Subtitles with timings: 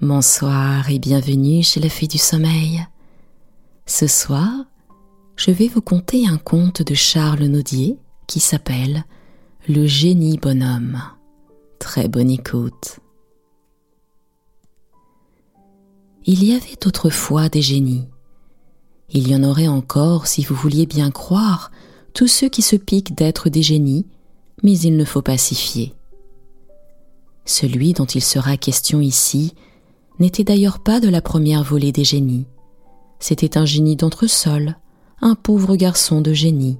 [0.00, 2.86] Bonsoir et bienvenue chez la Fée du Sommeil.
[3.84, 4.48] Ce soir,
[5.34, 9.04] je vais vous conter un conte de Charles Naudier qui s'appelle
[9.68, 11.02] Le génie bonhomme.
[11.80, 13.00] Très bonne écoute.
[16.26, 18.06] Il y avait autrefois des génies.
[19.10, 21.72] Il y en aurait encore si vous vouliez bien croire
[22.14, 24.06] tous ceux qui se piquent d'être des génies,
[24.62, 25.94] mais il ne faut pas s'y fier.
[27.48, 29.54] Celui dont il sera question ici
[30.18, 32.44] n'était d'ailleurs pas de la première volée des génies.
[33.20, 34.76] C'était un génie d'entresol,
[35.22, 36.76] un pauvre garçon de génie,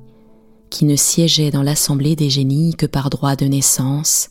[0.69, 4.29] qui ne siégeait dans l'assemblée des génies que par droit de naissance,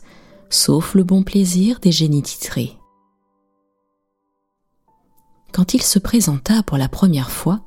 [0.48, 2.78] sauf le bon plaisir des génies titrés.
[5.52, 7.62] Quand il se présenta pour la première fois,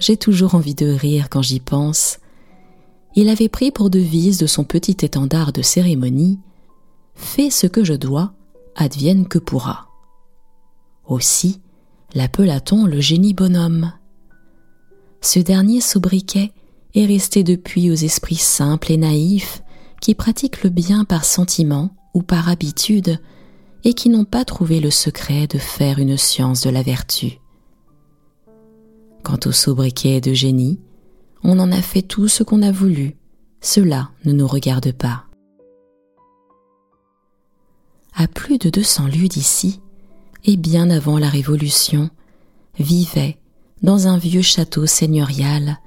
[0.00, 2.18] j'ai toujours envie de rire quand j'y pense.
[3.14, 6.40] Il avait pris pour devise de son petit étendard de cérémonie
[7.16, 8.34] Fais ce que je dois,
[8.76, 9.88] advienne que pourra.
[11.06, 11.60] Aussi
[12.14, 13.92] l'appela-t-on le génie bonhomme.
[15.20, 16.52] Ce dernier sobriquet
[16.94, 19.62] est resté depuis aux esprits simples et naïfs
[20.00, 23.18] qui pratiquent le bien par sentiment ou par habitude
[23.84, 27.40] et qui n'ont pas trouvé le secret de faire une science de la vertu.
[29.22, 30.80] Quant au sobriquet de génie,
[31.42, 33.16] on en a fait tout ce qu'on a voulu,
[33.60, 35.25] cela ne nous regarde pas.
[38.28, 39.80] Plus de 200 lieues d'ici,
[40.44, 42.10] et bien avant la Révolution,
[42.78, 43.38] vivait,
[43.82, 45.78] dans un vieux château seigneurial,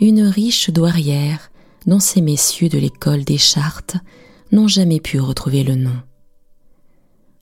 [0.00, 1.50] une riche douairière
[1.86, 3.96] dont ces messieurs de l'école des chartes
[4.52, 5.96] n'ont jamais pu retrouver le nom.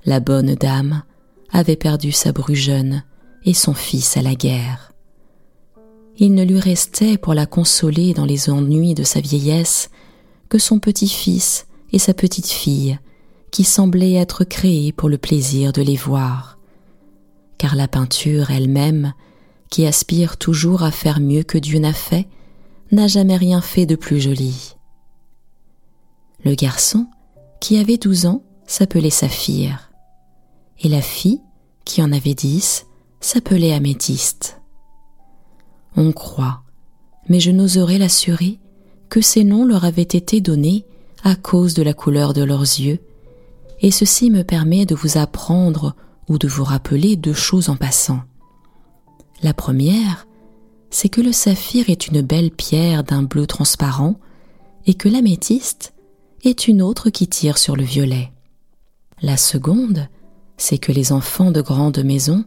[0.04, 1.02] La bonne dame
[1.50, 3.04] avait perdu sa bru jeune
[3.44, 4.92] et son fils à la guerre.
[6.18, 9.90] Il ne lui restait pour la consoler dans les ennuis de sa vieillesse
[10.48, 12.98] que son petit-fils et sa petite-fille
[13.50, 16.58] qui semblaient être créés pour le plaisir de les voir.
[17.56, 19.14] Car la peinture elle-même,
[19.70, 22.28] qui aspire toujours à faire mieux que Dieu n'a fait,
[22.92, 24.76] n'a jamais rien fait de plus joli.
[26.44, 27.06] Le garçon,
[27.60, 29.90] qui avait douze ans, s'appelait Saphir,
[30.80, 31.40] et la fille,
[31.84, 32.86] qui en avait dix,
[33.20, 34.60] s'appelait Améthyste.
[35.96, 36.62] On croit,
[37.28, 38.58] mais je n'oserais l'assurer,
[39.08, 40.84] que ces noms leur avaient été donnés
[41.24, 43.00] à cause de la couleur de leurs yeux
[43.80, 45.94] et ceci me permet de vous apprendre
[46.28, 48.20] ou de vous rappeler deux choses en passant.
[49.42, 50.26] La première,
[50.90, 54.16] c'est que le saphir est une belle pierre d'un bleu transparent
[54.86, 55.94] et que l'améthyste
[56.44, 58.32] est une autre qui tire sur le violet.
[59.22, 60.08] La seconde,
[60.56, 62.44] c'est que les enfants de grandes maisons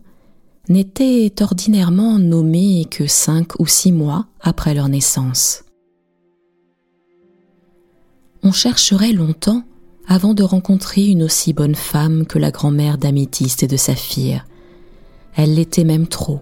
[0.70, 5.64] n'étaient ordinairement nommés que cinq ou six mois après leur naissance.
[8.44, 9.64] On chercherait longtemps
[10.12, 14.46] avant de rencontrer une aussi bonne femme que la grand-mère d'Améthyste et de Saphir.
[15.38, 16.42] Elle l'était même trop,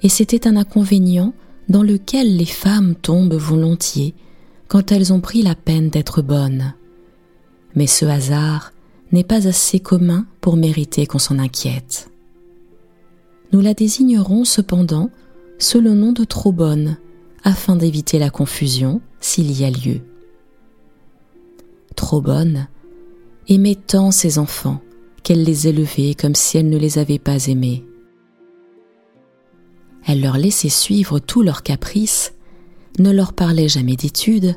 [0.00, 1.34] et c'était un inconvénient
[1.68, 4.14] dans lequel les femmes tombent volontiers
[4.66, 6.72] quand elles ont pris la peine d'être bonnes.
[7.74, 8.72] Mais ce hasard
[9.12, 12.10] n'est pas assez commun pour mériter qu'on s'en inquiète.
[13.52, 15.10] Nous la désignerons cependant
[15.58, 16.96] sous le nom de trop bonne,
[17.44, 20.00] afin d'éviter la confusion s'il y a lieu.
[21.94, 22.68] Trop bonne
[23.48, 24.80] aimait tant ses enfants
[25.22, 27.84] qu'elle les élevait comme si elle ne les avait pas aimés.
[30.06, 32.34] Elle leur laissait suivre tous leurs caprices,
[32.98, 34.56] ne leur parlait jamais d'études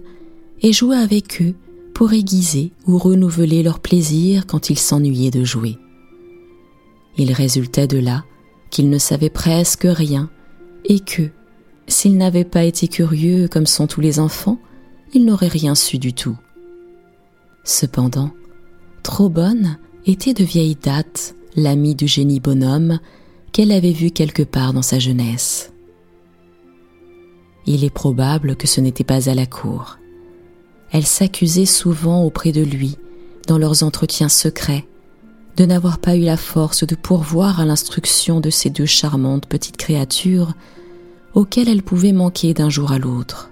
[0.61, 1.55] et jouait avec eux
[1.93, 5.77] pour aiguiser ou renouveler leur plaisir quand ils s'ennuyaient de jouer.
[7.17, 8.23] Il résultait de là
[8.69, 10.29] qu'ils ne savaient presque rien
[10.85, 11.29] et que,
[11.87, 14.59] s'ils n'avaient pas été curieux comme sont tous les enfants,
[15.13, 16.37] ils n'auraient rien su du tout.
[17.63, 18.31] Cependant,
[19.09, 22.99] trop bonne, était de vieille date l'amie du génie bonhomme
[23.51, 25.73] qu'elle avait vu quelque part dans sa jeunesse.
[27.65, 29.97] Il est probable que ce n'était pas à la cour.
[30.91, 32.99] Elle s'accusait souvent auprès de lui,
[33.47, 34.85] dans leurs entretiens secrets,
[35.57, 39.77] de n'avoir pas eu la force de pourvoir à l'instruction de ces deux charmantes petites
[39.77, 40.53] créatures
[41.33, 43.49] auxquelles elle pouvait manquer d'un jour à l'autre.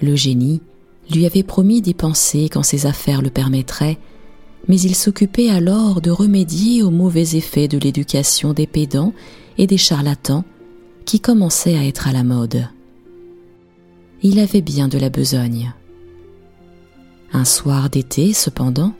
[0.00, 0.62] Le génie,
[1.12, 3.98] lui avait promis d'y penser quand ses affaires le permettraient,
[4.68, 9.12] mais il s'occupait alors de remédier aux mauvais effets de l'éducation des pédants
[9.58, 10.44] et des charlatans
[11.04, 12.68] qui commençaient à être à la mode.
[14.22, 15.74] Il avait bien de la besogne.
[17.32, 18.94] Un soir d'été, cependant,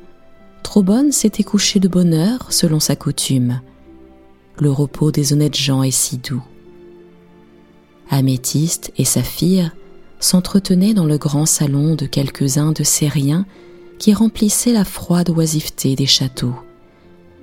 [0.62, 3.60] Trobonne s'était couché de bonne heure selon sa coutume.
[4.58, 6.42] Le repos des honnêtes gens est si doux.
[8.10, 9.72] Améthyste et Saphir
[10.22, 13.46] s'entretenait dans le grand salon de quelques-uns de ces riens
[13.98, 16.54] qui remplissaient la froide oisiveté des châteaux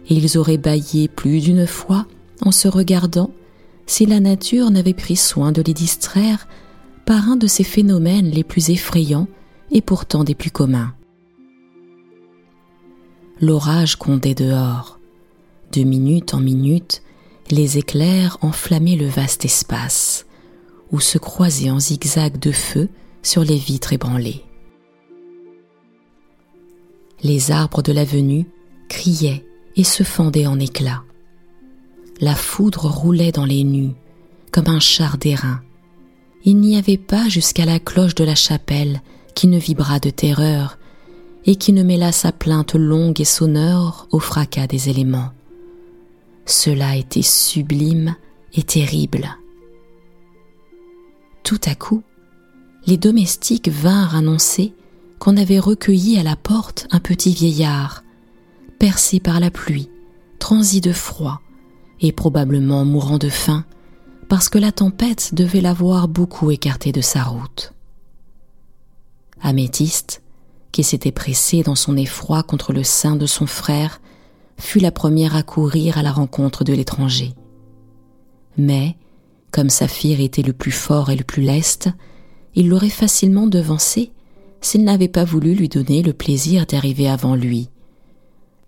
[0.10, 2.06] et ils auraient bâillé plus d'une fois
[2.42, 3.32] en se regardant
[3.86, 6.48] si la nature n'avait pris soin de les distraire
[7.06, 9.28] par un de ces phénomènes les plus effrayants
[9.72, 10.94] et pourtant des plus communs.
[13.42, 15.00] L'orage condait dehors.
[15.72, 17.02] De minute en minute,
[17.52, 20.26] les éclairs enflammaient le vaste espace,
[20.92, 22.90] où se croisaient en zigzag de feu
[23.22, 24.44] sur les vitres ébranlées.
[27.22, 28.46] Les arbres de l'avenue
[28.88, 29.46] criaient
[29.76, 31.04] et se fendaient en éclats.
[32.22, 33.94] La foudre roulait dans les nues,
[34.52, 35.62] comme un char d'airain.
[36.44, 39.02] Il n'y avait pas jusqu'à la cloche de la chapelle
[39.36, 40.78] qui ne vibrât de terreur
[41.46, 45.32] et qui ne mêlât sa plainte longue et sonore au fracas des éléments.
[46.46, 48.16] Cela était sublime
[48.54, 49.30] et terrible.
[51.44, 52.04] Tout à coup,
[52.86, 54.74] les domestiques vinrent annoncer
[55.20, 58.04] qu'on avait recueilli à la porte un petit vieillard,
[58.80, 59.90] percé par la pluie,
[60.40, 61.42] transi de froid
[62.00, 63.66] et probablement mourant de faim,
[64.30, 67.74] parce que la tempête devait l'avoir beaucoup écarté de sa route.
[69.42, 70.22] Améthyste,
[70.72, 74.02] qui s'était pressée dans son effroi contre le sein de son frère,
[74.58, 77.34] fut la première à courir à la rencontre de l'étranger.
[78.58, 78.98] Mais,
[79.52, 81.90] comme Saphir était le plus fort et le plus leste,
[82.56, 84.12] il l'aurait facilement devancé
[84.62, 87.70] s'il n'avait pas voulu lui donner le plaisir d'arriver avant lui,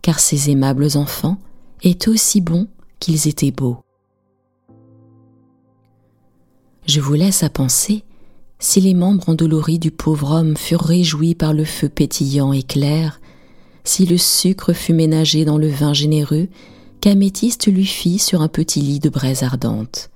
[0.02, 1.38] car ces aimables enfants
[1.84, 2.68] étaient aussi bons
[3.00, 3.78] qu'ils étaient beaux.
[6.88, 8.04] Je vous laisse à penser
[8.60, 13.20] si les membres endoloris du pauvre homme furent réjouis par le feu pétillant et clair,
[13.84, 16.48] si le sucre fut ménagé dans le vin généreux
[17.02, 20.11] qu'Améthyste lui fit sur un petit lit de braise ardente,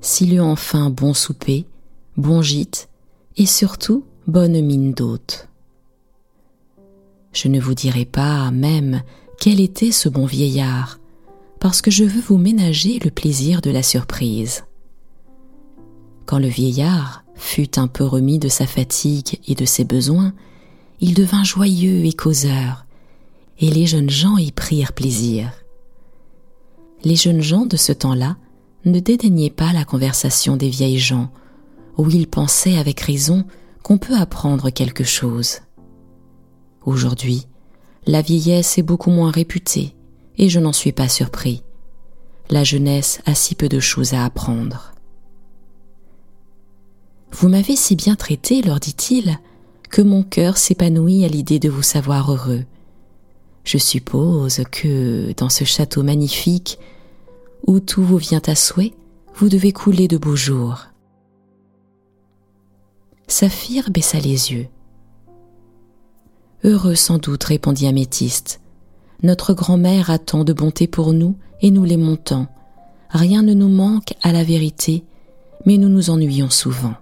[0.00, 1.66] s'il eut enfin bon souper,
[2.16, 2.88] bon gîte
[3.36, 5.48] et surtout bonne mine d'hôte.
[7.32, 9.02] Je ne vous dirai pas même
[9.38, 10.98] quel était ce bon vieillard,
[11.60, 14.64] parce que je veux vous ménager le plaisir de la surprise.
[16.26, 20.34] Quand le vieillard fut un peu remis de sa fatigue et de ses besoins,
[21.00, 22.84] il devint joyeux et causeur,
[23.58, 25.52] et les jeunes gens y prirent plaisir.
[27.04, 28.36] Les jeunes gens de ce temps-là
[28.84, 31.30] ne dédaignaient pas la conversation des vieilles gens,
[31.96, 33.44] où ils pensaient avec raison
[33.82, 35.60] qu'on peut apprendre quelque chose.
[36.84, 37.46] Aujourd'hui,
[38.06, 39.94] la vieillesse est beaucoup moins réputée,
[40.38, 41.62] et je n'en suis pas surpris.
[42.48, 44.94] La jeunesse a si peu de choses à apprendre.
[47.32, 49.38] Vous m'avez si bien traité, leur dit-il,
[49.88, 52.64] que mon cœur s'épanouit à l'idée de vous savoir heureux.
[53.64, 56.78] Je suppose que, dans ce château magnifique,
[57.66, 58.92] où tout vous vient à souhait,
[59.34, 60.86] vous devez couler de beaux jours.
[63.26, 64.66] Saphir baissa les yeux.
[66.64, 68.60] Heureux sans doute, répondit Améthyste.
[69.22, 72.48] Notre grand-mère a tant de bonté pour nous et nous l'aimons tant.
[73.10, 75.04] Rien ne nous manque à la vérité,
[75.64, 76.94] mais nous nous ennuyons souvent.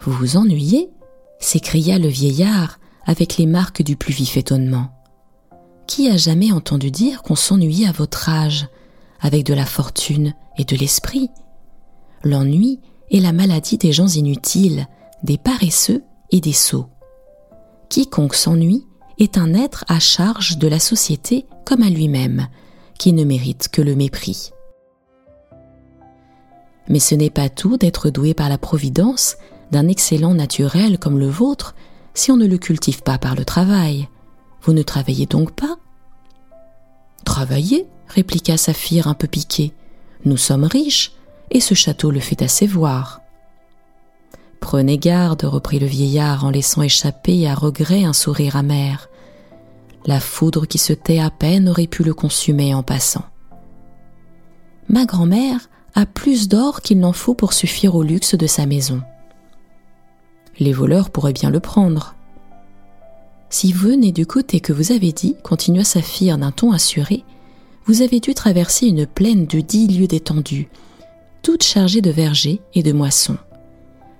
[0.00, 0.90] Vous vous ennuyez?
[1.38, 4.88] s'écria le vieillard avec les marques du plus vif étonnement.
[5.86, 8.68] Qui a jamais entendu dire qu'on s'ennuyait à votre âge,
[9.24, 11.30] avec de la fortune et de l'esprit
[12.22, 12.78] L'ennui
[13.10, 14.86] est la maladie des gens inutiles,
[15.22, 16.88] des paresseux et des sots.
[17.88, 18.86] Quiconque s'ennuie
[19.18, 22.48] est un être à charge de la société comme à lui-même,
[22.98, 24.50] qui ne mérite que le mépris.
[26.88, 29.36] Mais ce n'est pas tout d'être doué par la Providence
[29.70, 31.74] d'un excellent naturel comme le vôtre
[32.12, 34.08] si on ne le cultive pas par le travail.
[34.62, 35.76] Vous ne travaillez donc pas?
[37.24, 39.72] Travailler répliqua Saphir un peu piqué.
[40.24, 41.12] Nous sommes riches,
[41.50, 43.20] et ce château le fait assez voir.
[44.60, 49.10] Prenez garde, reprit le vieillard en laissant échapper à regret un sourire amer.
[50.06, 53.24] La foudre qui se tait à peine aurait pu le consumer en passant.
[54.88, 59.02] Ma grand-mère a plus d'or qu'il n'en faut pour suffire au luxe de sa maison.
[60.58, 62.14] Les voleurs pourraient bien le prendre.
[63.50, 67.24] Si vous venez du côté que vous avez dit, continua Saphir d'un ton assuré,
[67.86, 70.68] vous avez dû traverser une plaine de dix lieues d'étendue,
[71.42, 73.36] toute chargée de vergers et de moissons.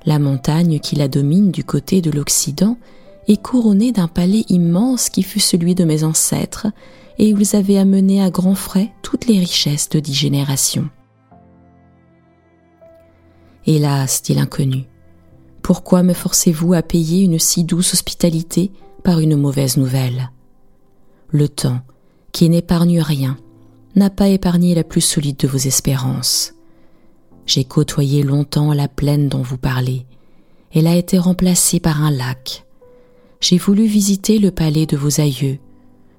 [0.04, 2.76] La montagne qui la domine du côté de l'Occident
[3.26, 6.66] est couronnée d'un palais immense qui fut celui de mes ancêtres,
[7.18, 10.90] et ils avaient amené à grands frais toutes les richesses de dix générations.
[13.66, 14.84] Hélas, dit l'inconnu,
[15.62, 20.30] pourquoi me forcez-vous à payer une si douce hospitalité par une mauvaise nouvelle?
[21.30, 21.80] Le temps,
[22.32, 23.38] qui n'épargne rien,
[23.96, 26.54] n'a pas épargné la plus solide de vos espérances.
[27.46, 30.06] J'ai côtoyé longtemps la plaine dont vous parlez.
[30.72, 32.64] Elle a été remplacée par un lac.
[33.40, 35.58] J'ai voulu visiter le palais de vos aïeux.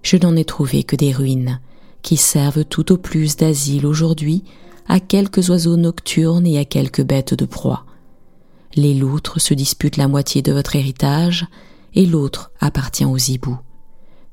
[0.04, 1.60] Je n'en ai trouvé que des ruines,
[2.04, 4.44] qui servent tout au plus d'asile aujourd'hui
[4.88, 7.86] à quelques oiseaux nocturnes et à quelques bêtes de proie.
[8.76, 11.48] Les loutres se disputent la moitié de votre héritage,
[11.96, 13.58] et l'autre appartient aux hiboux.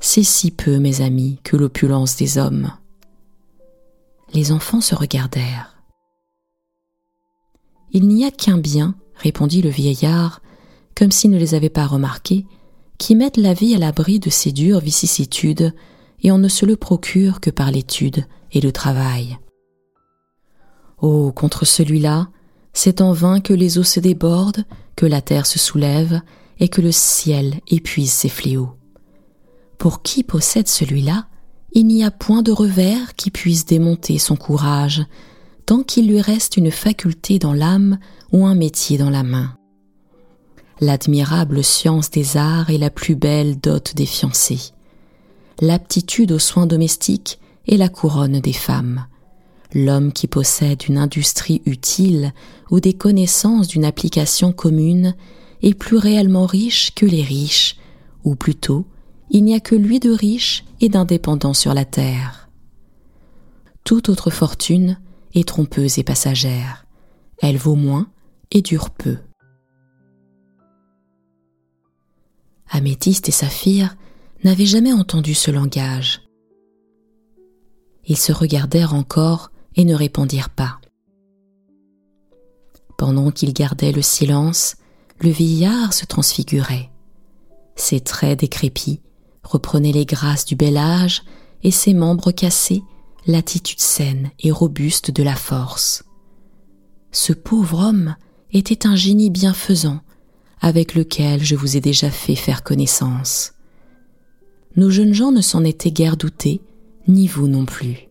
[0.01, 2.73] C'est si peu, mes amis, que l'opulence des hommes.
[4.35, 5.77] Les enfants se regardèrent.
[7.93, 10.41] Il n'y a qu'un bien, répondit le vieillard,
[10.97, 12.47] comme s'il ne les avait pas remarqués,
[12.97, 15.75] qui mette la vie à l'abri de ces dures vicissitudes,
[16.23, 19.39] et on ne se le procure que par l'étude et le travail.
[21.01, 22.29] Oh, contre celui-là,
[22.73, 24.65] c'est en vain que les eaux se débordent,
[24.97, 26.23] que la terre se soulève,
[26.59, 28.71] et que le ciel épuise ses fléaux.
[29.79, 31.27] Pour qui possède celui-là,
[31.75, 35.05] il n'y a point de revers qui puisse démonter son courage,
[35.67, 37.99] tant qu'il lui reste une faculté dans l'âme
[38.33, 39.55] ou un métier dans la main.
[40.81, 44.73] L'admirable science des arts est la plus belle dot des fiancés.
[45.61, 47.39] L'aptitude aux soins domestiques
[47.69, 49.07] est la couronne des femmes.
[49.75, 52.33] L'homme qui possède une industrie utile
[52.71, 55.15] ou des connaissances d'une application commune
[55.63, 57.77] est plus réellement riche que les riches,
[58.25, 58.85] ou plutôt,
[59.33, 62.51] il n'y a que lui de riche et d'indépendant sur la terre.
[63.83, 65.01] Toute autre fortune
[65.35, 66.85] est trompeuse et passagère.
[67.41, 68.09] Elle vaut moins
[68.51, 69.17] et dure peu.
[72.71, 73.97] Améthyste et Saphir
[74.45, 76.21] n'avaient jamais entendu ce langage.
[78.05, 80.79] Ils se regardèrent encore et ne répondirent pas.
[82.99, 84.77] Pendant qu'ils gardaient le silence,
[85.21, 86.91] le vieillard se transfigurait.
[87.77, 89.01] Ses traits décrépits
[89.43, 91.23] reprenaient les grâces du bel âge
[91.63, 92.83] et ses membres cassés
[93.27, 96.05] l'attitude saine et robuste de la force.
[97.13, 98.17] Ce pauvre homme
[98.53, 100.01] était un génie bienfaisant
[100.61, 103.53] avec lequel je vous ai déjà fait faire connaissance.
[104.77, 106.63] Nos jeunes gens ne s'en étaient guère doutés,
[107.09, 108.09] ni vous non plus.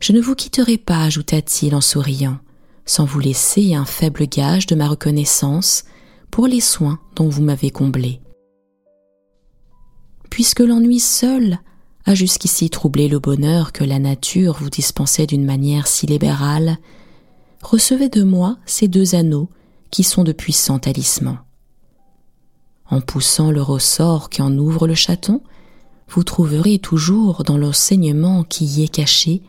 [0.00, 2.38] Je ne vous quitterai pas, ajouta-t-il en souriant,
[2.84, 5.84] sans vous laisser un faible gage de ma reconnaissance
[6.30, 8.20] pour les soins dont vous m'avez comblé.
[10.30, 11.58] Puisque l'ennui seul
[12.04, 16.78] a jusqu'ici troublé le bonheur que la nature vous dispensait d'une manière si libérale,
[17.62, 19.48] recevez de moi ces deux anneaux
[19.90, 21.38] qui sont de puissants talismans.
[22.88, 25.42] En poussant le ressort qui en ouvre le chaton,
[26.08, 29.42] vous trouverez toujours dans l'enseignement qui y est caché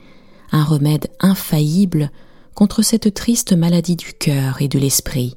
[0.51, 2.11] un remède infaillible
[2.55, 5.35] contre cette triste maladie du cœur et de l'esprit.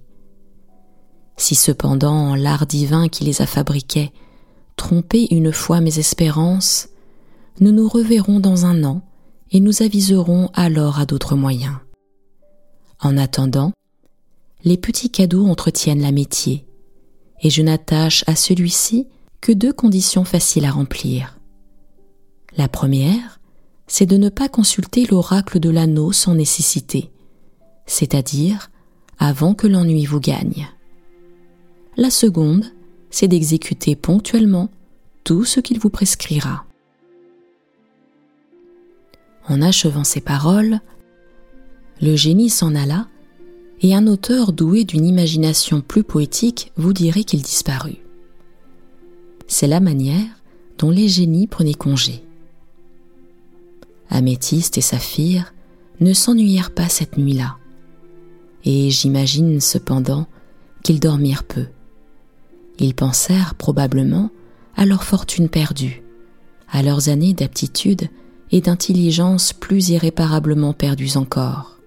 [1.37, 4.13] Si cependant l'art divin qui les a fabriqués
[4.81, 6.89] trompait une fois mes espérances,
[7.61, 9.03] nous nous reverrons dans un an
[9.53, 11.77] et nous aviserons alors à d'autres moyens.
[12.99, 13.73] En attendant,
[14.65, 16.65] les petits cadeaux entretiennent l'amitié,
[17.43, 19.07] et je n'attache à celui-ci
[19.43, 21.39] que deux conditions faciles à remplir.
[22.57, 23.39] La première,
[23.87, 27.11] c'est de ne pas consulter l'oracle de l'anneau sans nécessité,
[27.85, 28.71] c'est-à-dire
[29.19, 30.69] avant que l'ennui vous gagne.
[31.99, 32.65] La seconde,
[33.11, 34.71] c'est d'exécuter ponctuellement
[35.25, 36.65] tout ce qu'il vous prescrira.
[39.49, 40.81] En achevant ces paroles,
[42.01, 43.09] le génie s'en alla,
[43.83, 47.99] et un auteur doué d'une imagination plus poétique vous dirait qu'il disparut.
[49.47, 50.29] C'est la manière
[50.79, 52.23] dont les génies prenaient congé.
[54.09, 55.55] Améthyste et Saphir
[56.01, 57.57] ne s'ennuyèrent pas cette nuit-là,
[58.65, 60.27] et j'imagine cependant
[60.83, 61.67] qu'ils dormirent peu.
[62.81, 64.31] Ils pensèrent probablement
[64.75, 66.03] à leur fortune perdue,
[66.73, 68.09] à leurs années d'aptitude
[68.51, 71.79] et d'intelligence plus irréparablement perdues encore.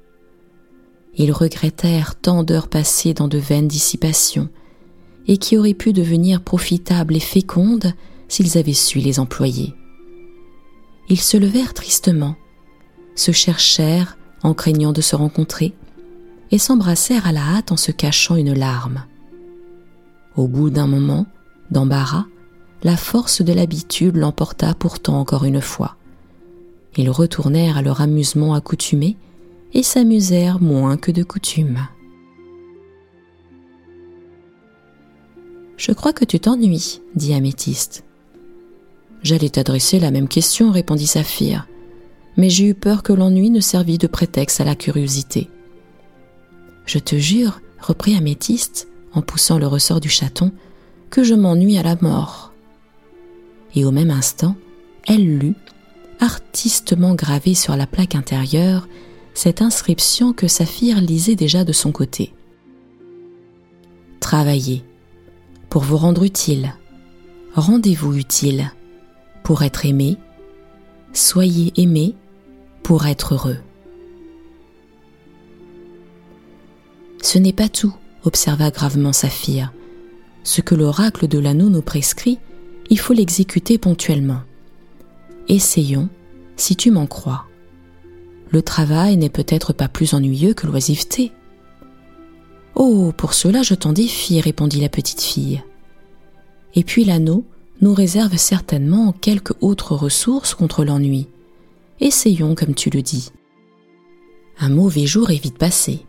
[1.16, 4.50] Ils regrettèrent tant d'heures passées dans de vaines dissipations,
[5.28, 7.94] et qui auraient pu devenir profitables et fécondes
[8.28, 9.74] s'ils avaient su les employer.
[11.10, 12.36] Ils se levèrent tristement,
[13.16, 15.74] se cherchèrent en craignant de se rencontrer,
[16.52, 19.06] et s'embrassèrent à la hâte en se cachant une larme.
[20.36, 21.26] Au bout d'un moment,
[21.72, 22.26] d'embarras,
[22.84, 25.96] la force de l'habitude l'emporta pourtant encore une fois.
[26.98, 29.18] Ils retournèrent à leur amusement accoutumé
[29.74, 31.88] et s'amusèrent moins que de coutume.
[35.78, 38.04] Je crois que tu t'ennuies, dit Améthyste.
[39.24, 41.68] J'allais t'adresser la même question, répondit Saphir,
[42.38, 45.50] mais j'ai eu peur que l'ennui ne servît de prétexte à la curiosité.
[46.86, 50.52] Je te jure, reprit Améthyste, en poussant le ressort du chaton,
[51.10, 52.52] que je m'ennuie à la mort.
[53.76, 54.56] Et au même instant,
[55.08, 55.56] elle lut,
[56.20, 58.88] artistement gravée sur la plaque intérieure,
[59.34, 62.34] cette inscription que Saphir lisait déjà de son côté.
[64.20, 64.84] Travaillez
[65.70, 66.74] pour vous rendre utile.
[67.56, 68.72] Rendez-vous utile
[69.44, 70.18] pour être aimé,
[71.14, 72.16] Soyez aimés
[72.82, 73.60] pour être heureux.
[77.22, 79.72] Ce n'est pas tout, observa gravement Saphir.
[80.44, 82.40] Ce que l'oracle de l'anneau nous prescrit,
[82.90, 84.42] il faut l'exécuter ponctuellement.
[85.48, 86.10] Essayons,
[86.56, 87.46] si tu m'en crois.
[88.50, 91.32] Le travail n'est peut-être pas plus ennuyeux que l'oisiveté.
[92.76, 95.64] Oh, pour cela je t'en défie, répondit la petite fille.
[96.76, 97.46] Et puis l'anneau
[97.82, 101.28] nous réserve certainement quelques autres ressources contre l'ennui.
[102.00, 103.32] Essayons comme tu le dis.
[104.60, 106.06] Un mauvais jour est vite passé.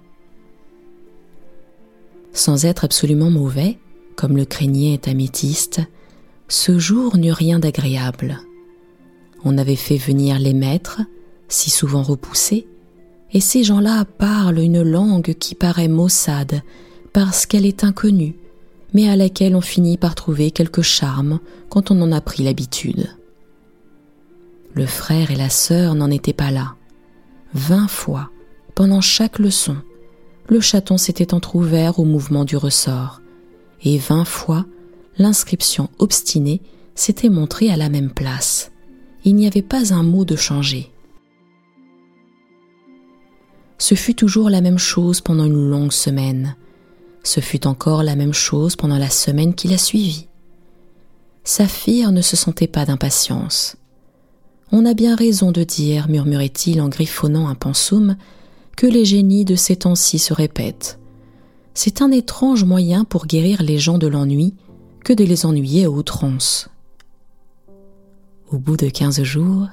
[2.34, 3.78] Sans être absolument mauvais,
[4.16, 5.80] comme le craignait Améthyste,
[6.48, 8.38] ce jour n'eut rien d'agréable.
[9.44, 11.00] On avait fait venir les maîtres,
[11.48, 12.66] si souvent repoussés,
[13.32, 16.62] et ces gens-là parlent une langue qui paraît maussade
[17.12, 18.36] parce qu'elle est inconnue,
[18.92, 21.38] mais à laquelle on finit par trouver quelque charme
[21.68, 23.08] quand on en a pris l'habitude.
[24.74, 26.74] Le frère et la sœur n'en étaient pas là.
[27.54, 28.30] Vingt fois,
[28.74, 29.76] pendant chaque leçon,
[30.48, 33.20] le chaton s'était entr'ouvert au mouvement du ressort,
[33.82, 34.66] et vingt fois,
[35.18, 36.60] l'inscription obstinée
[36.94, 38.70] s'était montrée à la même place.
[39.24, 40.90] Il n'y avait pas un mot de changé.
[43.78, 46.56] Ce fut toujours la même chose pendant une longue semaine.
[47.22, 50.28] Ce fut encore la même chose pendant la semaine qui la suivit.
[51.42, 53.76] Saphir ne se sentait pas d'impatience.
[54.72, 58.16] On a bien raison de dire, murmurait-il en griffonnant un pensum,
[58.76, 60.98] que les génies de ces temps-ci se répètent.
[61.74, 64.54] C'est un étrange moyen pour guérir les gens de l'ennui
[65.04, 66.68] que de les ennuyer à outrance.
[68.50, 69.68] Au bout de quinze jours,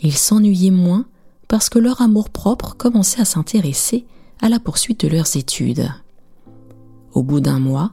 [0.00, 1.06] ils s'ennuyaient moins
[1.48, 4.06] parce que leur amour-propre commençait à s'intéresser
[4.40, 5.88] à la poursuite de leurs études.
[7.12, 7.92] Au bout d'un mois,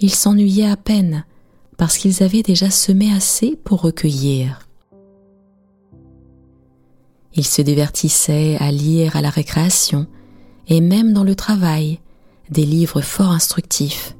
[0.00, 1.24] ils s'ennuyaient à peine
[1.76, 4.67] parce qu'ils avaient déjà semé assez pour recueillir.
[7.38, 10.08] Ils se divertissaient à lire à la récréation
[10.66, 12.00] et même dans le travail
[12.50, 14.16] des livres fort instructifs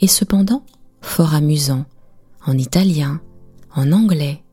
[0.00, 0.62] et cependant
[1.00, 1.86] fort amusants
[2.46, 3.20] en italien,
[3.74, 4.44] en anglais,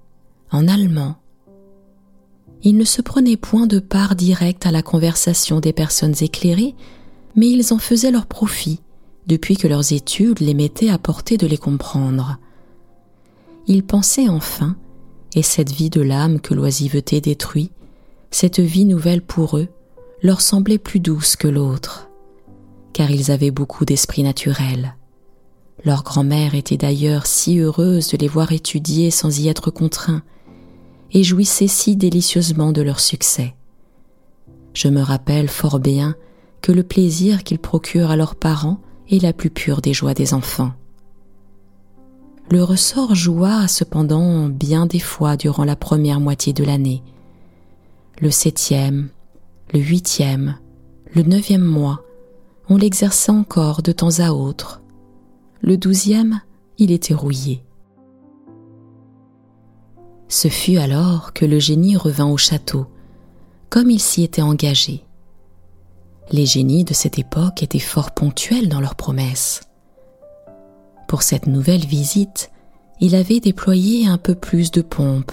[0.51, 1.17] en allemand,
[2.63, 6.73] ils ne se prenaient point de part directe à la conversation des personnes éclairées,
[7.35, 8.79] mais ils en faisaient leur profit,
[9.27, 12.37] depuis que leurs études les mettaient à portée de les comprendre.
[13.67, 14.77] Ils pensaient enfin,
[15.35, 17.69] et cette vie de l'âme que l'oisiveté détruit,
[18.33, 19.67] cette vie nouvelle pour eux,
[20.23, 22.09] leur semblait plus douce que l'autre,
[22.91, 24.95] car ils avaient beaucoup d'esprit naturel.
[25.85, 30.23] Leur grand-mère était d'ailleurs si heureuse de les voir étudier sans y être contraints,
[31.11, 33.53] et jouissaient si délicieusement de leur succès.
[34.73, 36.15] Je me rappelle fort bien
[36.61, 38.79] que le plaisir qu'ils procurent à leurs parents
[39.11, 40.71] est la plus pure des joies des enfants.
[42.49, 47.03] Le ressort joua cependant bien des fois durant la première moitié de l'année.
[48.21, 49.09] Le septième,
[49.73, 50.57] le huitième,
[51.15, 52.03] le neuvième mois,
[52.69, 54.81] on l'exerça encore de temps à autre.
[55.61, 56.41] Le douzième,
[56.77, 57.63] il était rouillé.
[60.27, 62.85] Ce fut alors que le génie revint au château,
[63.69, 65.03] comme il s'y était engagé.
[66.31, 69.61] Les génies de cette époque étaient fort ponctuels dans leurs promesses.
[71.07, 72.51] Pour cette nouvelle visite,
[73.01, 75.31] il avait déployé un peu plus de pompe,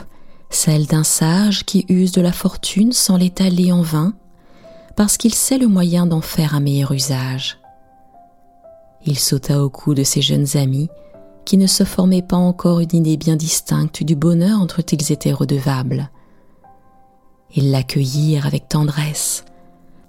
[0.50, 4.12] celle d'un sage qui use de la fortune sans l'étaler en vain,
[4.96, 7.58] parce qu'il sait le moyen d'en faire un meilleur usage.
[9.06, 10.90] Il sauta au cou de ses jeunes amis
[11.46, 15.32] qui ne se formait pas encore une idée bien distincte du bonheur entre ils étaient
[15.32, 16.10] redevables.
[17.54, 19.44] Ils l'accueillirent avec tendresse,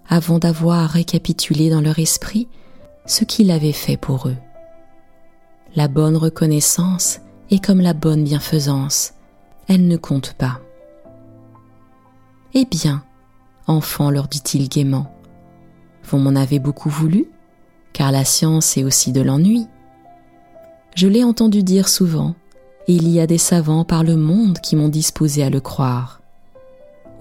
[0.10, 2.47] avant d'avoir récapitulé dans leur esprit
[3.06, 4.38] ce qu'il avait fait pour eux.
[5.75, 9.13] La bonne reconnaissance est comme la bonne bienfaisance,
[9.73, 10.60] elle ne compte pas.
[12.53, 13.05] Eh bien,
[13.67, 15.15] enfant, leur dit-il gaiement,
[16.03, 17.27] vous m'en avez beaucoup voulu,
[17.93, 19.67] car la science est aussi de l'ennui.
[20.93, 22.36] Je l'ai entendu dire souvent,
[22.89, 26.21] et il y a des savants par le monde qui m'ont disposé à le croire.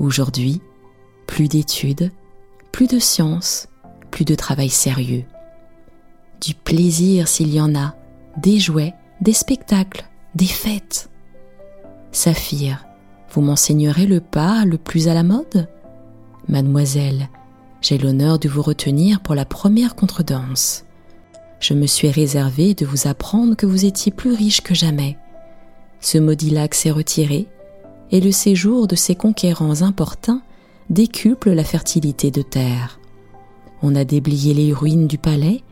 [0.01, 0.61] Aujourd'hui,
[1.29, 2.11] plus d'études,
[2.73, 3.69] plus de science,
[4.11, 5.25] plus de travail sérieux.
[6.41, 7.95] Du plaisir s'il y en a,
[8.39, 11.10] des jouets, des spectacles, des fêtes.
[12.13, 12.85] Saphir,
[13.31, 15.69] vous m'enseignerez le pas le plus à la mode?
[16.49, 17.29] Mademoiselle,
[17.81, 20.85] j'ai l'honneur de vous retenir pour la première contredanse
[21.61, 25.17] je me suis réservé de vous apprendre que vous étiez plus riche que jamais.
[26.01, 27.47] Ce maudit lac s'est retiré,
[28.11, 30.43] et le séjour de ces conquérants importuns
[30.89, 32.99] décuple la fertilité de terre.
[33.83, 35.63] On a déblayé les ruines du palais,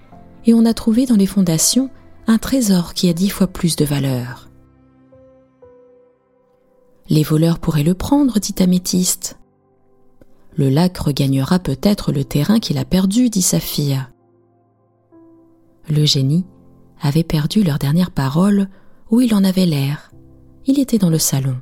[0.46, 1.90] et on a trouvé dans les fondations
[2.26, 4.47] un trésor qui a dix fois plus de valeur.
[7.10, 9.38] Les voleurs pourraient le prendre, dit Améthyste.
[10.54, 14.10] Le lac regagnera peut-être le terrain qu'il a perdu, dit Saphir.
[15.88, 16.44] Le génie
[17.00, 18.68] avait perdu leur dernière parole
[19.10, 20.10] où il en avait l'air.
[20.66, 21.56] Il était dans le salon.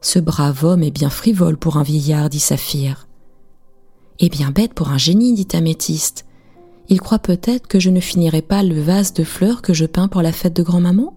[0.00, 3.06] Ce brave homme est bien frivole pour un vieillard, dit Saphir.
[4.18, 6.26] Et bien bête pour un génie, dit Améthyste.
[6.88, 10.08] Il croit peut-être que je ne finirai pas le vase de fleurs que je peins
[10.08, 11.16] pour la fête de grand-maman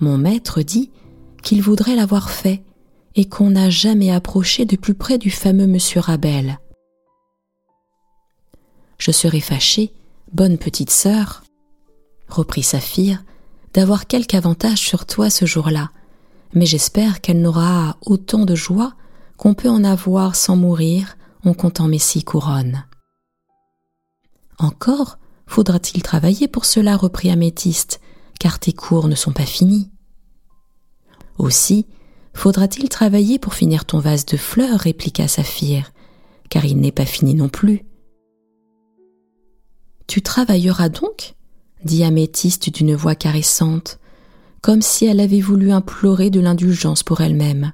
[0.00, 0.90] Mon maître dit
[1.42, 2.62] qu'il voudrait l'avoir fait
[3.16, 6.58] et qu'on n'a jamais approché de plus près du fameux monsieur Rabel.
[8.98, 9.92] Je serai fâchée,
[10.32, 11.42] bonne petite sœur,
[12.28, 13.24] reprit Saphir,
[13.72, 15.90] d'avoir quelque avantage sur toi ce jour-là,
[16.52, 18.94] mais j'espère qu'elle n'aura autant de joie
[19.36, 22.84] qu'on peut en avoir sans mourir en comptant mes six couronnes.
[24.58, 28.00] Encore faudra-t-il travailler pour cela, reprit Améthyste,
[28.38, 29.90] car tes cours ne sont pas finis.
[31.40, 31.86] Aussi
[32.34, 35.90] faudra-t-il travailler pour finir ton vase de fleurs, répliqua Saphir,
[36.50, 37.82] car il n'est pas fini non plus.
[40.06, 41.34] Tu travailleras donc?
[41.82, 43.98] dit Améthyste d'une voix caressante,
[44.60, 47.72] comme si elle avait voulu implorer de l'indulgence pour elle-même.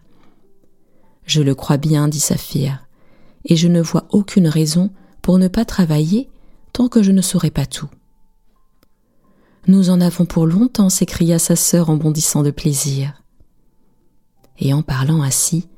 [1.25, 2.87] Je le crois bien, dit Saphir,
[3.47, 4.91] et je ne vois aucune raison
[5.23, 6.31] pour ne pas travailler
[6.73, 7.91] tant que je ne saurai pas tout.
[9.67, 13.25] Nous en avons pour longtemps, s'écria sa sœur en bondissant de plaisir.
[14.59, 15.69] Et en parlant ainsi,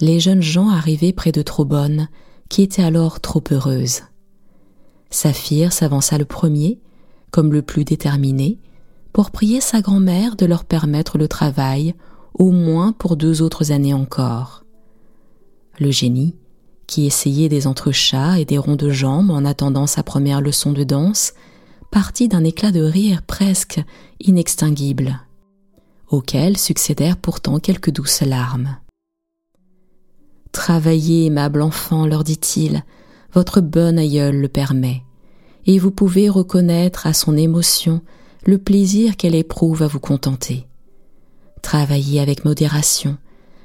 [0.00, 2.08] les jeunes gens arrivaient près de Trobonne,
[2.48, 4.02] qui était alors trop heureuse.
[5.10, 6.80] Saphir s'avança le premier,
[7.30, 8.58] comme le plus déterminé,
[9.12, 11.94] pour prier sa grand-mère de leur permettre le travail,
[12.34, 14.64] au moins pour deux autres années encore.
[15.78, 16.34] Le génie,
[16.86, 20.84] qui essayait des entrechats et des ronds de jambes en attendant sa première leçon de
[20.84, 21.34] danse,
[21.90, 23.80] partit d'un éclat de rire presque
[24.20, 25.20] inextinguible,
[26.12, 28.76] auquel succédèrent pourtant quelques douces larmes.
[30.52, 32.84] Travaillez, aimable enfant, leur dit-il,
[33.32, 35.02] votre bon aïeul le permet,
[35.66, 38.02] et vous pouvez reconnaître à son émotion
[38.44, 40.66] le plaisir qu'elle éprouve à vous contenter.
[41.62, 43.16] Travaillez avec modération,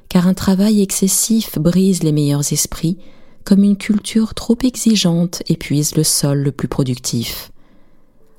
[0.08, 2.98] car un travail excessif brise les meilleurs esprits,
[3.44, 7.52] comme une culture trop exigeante épuise le sol le plus productif.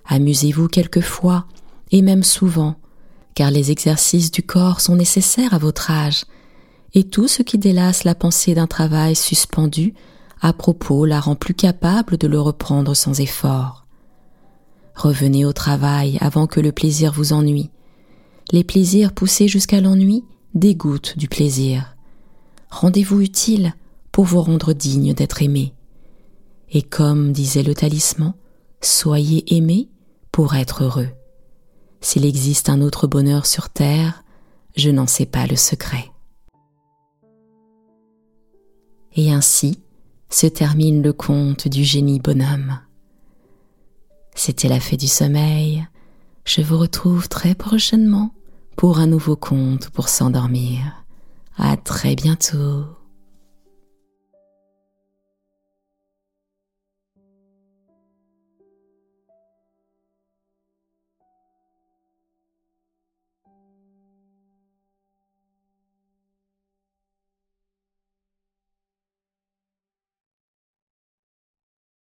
[0.07, 1.47] Amusez-vous quelquefois,
[1.90, 2.77] et même souvent,
[3.38, 6.24] car les exercices du corps sont nécessaires à votre âge,
[6.92, 9.94] et tout ce qui délasse la pensée d'un travail suspendu
[10.40, 13.87] à propos la rend plus capable de le reprendre sans effort.
[14.96, 17.70] Revenez au travail avant que le plaisir vous ennuie.
[18.51, 20.24] Les plaisirs poussés jusqu'à l'ennui
[20.55, 21.94] dégoûtent du plaisir.
[22.70, 23.77] Rendez-vous utile
[24.11, 25.74] pour vous rendre digne d'être aimé.
[26.72, 28.35] Et comme disait le talisman,
[28.81, 29.90] soyez aimé
[30.33, 31.11] pour être heureux.
[32.00, 34.22] S'il existe un autre bonheur sur terre,
[34.76, 36.11] je n'en sais pas le secret.
[39.16, 39.80] Et ainsi,
[40.30, 42.78] se termine le conte du génie bonhomme.
[44.34, 45.87] C'était la fée du sommeil.
[46.44, 48.32] Je vous retrouve très prochainement
[48.76, 51.04] pour un nouveau conte pour s'endormir.
[51.56, 52.84] À très bientôt.